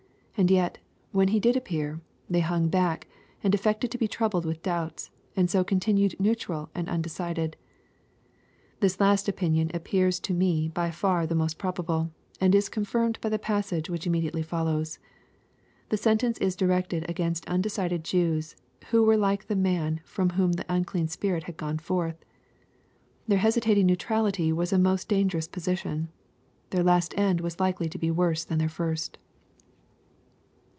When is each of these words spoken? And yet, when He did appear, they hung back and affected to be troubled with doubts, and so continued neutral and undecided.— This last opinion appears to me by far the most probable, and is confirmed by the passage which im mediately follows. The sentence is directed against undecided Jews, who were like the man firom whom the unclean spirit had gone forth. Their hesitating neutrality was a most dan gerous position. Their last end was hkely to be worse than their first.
And 0.37 0.49
yet, 0.49 0.79
when 1.11 1.27
He 1.27 1.39
did 1.39 1.55
appear, 1.55 2.01
they 2.27 2.39
hung 2.39 2.67
back 2.67 3.07
and 3.43 3.53
affected 3.53 3.91
to 3.91 3.97
be 3.99 4.07
troubled 4.07 4.43
with 4.43 4.63
doubts, 4.63 5.11
and 5.35 5.47
so 5.47 5.63
continued 5.63 6.19
neutral 6.19 6.71
and 6.73 6.89
undecided.— 6.89 7.55
This 8.79 8.99
last 8.99 9.29
opinion 9.29 9.69
appears 9.71 10.19
to 10.21 10.33
me 10.33 10.67
by 10.67 10.89
far 10.89 11.27
the 11.27 11.35
most 11.35 11.59
probable, 11.59 12.11
and 12.39 12.55
is 12.55 12.69
confirmed 12.69 13.19
by 13.21 13.29
the 13.29 13.37
passage 13.37 13.87
which 13.87 14.07
im 14.07 14.13
mediately 14.13 14.41
follows. 14.41 14.97
The 15.89 15.97
sentence 15.97 16.39
is 16.39 16.55
directed 16.55 17.07
against 17.07 17.47
undecided 17.47 18.03
Jews, 18.03 18.55
who 18.89 19.03
were 19.03 19.17
like 19.17 19.45
the 19.45 19.55
man 19.55 20.01
firom 20.07 20.31
whom 20.31 20.53
the 20.53 20.65
unclean 20.67 21.07
spirit 21.07 21.43
had 21.43 21.55
gone 21.57 21.77
forth. 21.77 22.17
Their 23.27 23.37
hesitating 23.37 23.85
neutrality 23.85 24.51
was 24.51 24.73
a 24.73 24.79
most 24.79 25.07
dan 25.07 25.29
gerous 25.29 25.51
position. 25.51 26.09
Their 26.71 26.83
last 26.83 27.13
end 27.15 27.41
was 27.41 27.57
hkely 27.57 27.91
to 27.91 27.99
be 27.99 28.09
worse 28.09 28.43
than 28.43 28.57
their 28.57 28.69
first. 28.69 29.19